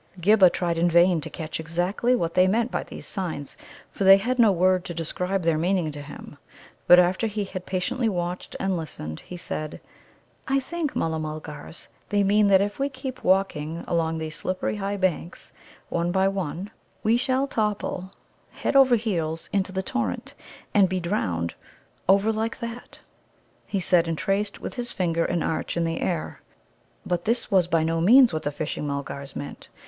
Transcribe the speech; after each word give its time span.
Ghibba 0.19 0.49
tried 0.49 0.79
in 0.79 0.89
vain 0.89 1.21
to 1.21 1.29
catch 1.29 1.59
exactly 1.59 2.15
what 2.15 2.33
they 2.33 2.47
meant 2.47 2.71
by 2.71 2.81
these 2.81 3.05
signs, 3.05 3.55
for 3.91 4.03
they 4.03 4.17
had 4.17 4.39
no 4.39 4.51
word 4.51 4.83
to 4.85 4.95
describe 4.95 5.43
their 5.43 5.59
meaning 5.59 5.91
to 5.91 6.01
him. 6.01 6.39
But 6.87 6.97
after 6.97 7.27
he 7.27 7.43
had 7.45 7.67
patiently 7.67 8.09
watched 8.09 8.55
and 8.59 8.75
listened, 8.75 9.19
he 9.19 9.37
said: 9.37 9.79
"I 10.47 10.59
think, 10.59 10.95
Mulla 10.95 11.19
mulgars, 11.19 11.87
they 12.09 12.23
mean 12.23 12.47
that 12.47 12.61
if 12.61 12.79
we 12.79 12.89
keep 12.89 13.23
walking 13.23 13.85
along 13.87 14.17
these 14.17 14.33
slippery 14.33 14.77
high 14.77 14.97
banks, 14.97 15.51
one 15.89 16.11
by 16.11 16.27
one, 16.27 16.71
we 17.03 17.15
shall 17.15 17.45
topple 17.45 18.11
head 18.49 18.75
over 18.75 18.95
heels 18.95 19.51
into 19.53 19.71
the 19.71 19.83
torrent, 19.83 20.33
and 20.73 20.89
be 20.89 20.99
drowned 20.99 21.53
over 22.09 22.31
like 22.31 22.57
that," 22.59 22.97
he 23.67 23.79
said, 23.79 24.07
and 24.07 24.17
traced 24.17 24.59
with 24.59 24.73
his 24.73 24.91
finger 24.91 25.25
an 25.25 25.43
arch 25.43 25.77
in 25.77 25.83
the 25.83 26.01
air. 26.01 26.41
But 27.05 27.25
this 27.25 27.51
was 27.51 27.67
by 27.67 27.83
no 27.83 28.01
means 28.01 28.33
what 28.33 28.41
the 28.41 28.51
Fishing 28.51 28.87
mulgars 28.87 29.35
meant. 29.35 29.69